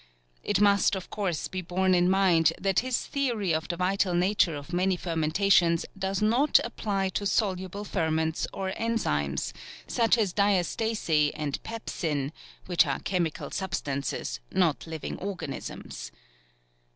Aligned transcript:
It 0.43 0.59
must, 0.59 0.95
of 0.95 1.11
course, 1.11 1.47
be 1.47 1.61
borne 1.61 1.93
in 1.93 2.09
mind 2.09 2.53
that 2.59 2.79
his 2.79 3.05
theory 3.05 3.53
of 3.53 3.67
the 3.67 3.77
vital 3.77 4.15
nature 4.15 4.55
of 4.55 4.73
many 4.73 4.97
fermentations 4.97 5.85
does 5.95 6.23
not 6.23 6.59
apply 6.63 7.09
to 7.09 7.27
soluble 7.27 7.83
ferments 7.85 8.47
or 8.51 8.71
enzymes 8.71 9.53
such 9.85 10.17
as 10.17 10.33
diastase 10.33 11.33
and 11.35 11.61
pepsin 11.61 12.31
which 12.65 12.87
are 12.87 12.97
chemical 13.01 13.51
substances, 13.51 14.39
not 14.51 14.87
living 14.87 15.19
organisms. 15.19 16.11